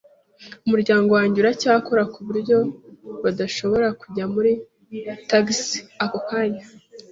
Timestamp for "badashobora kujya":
3.23-4.23